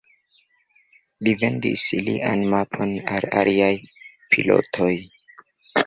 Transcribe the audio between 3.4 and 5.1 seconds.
aliaj pilotoj.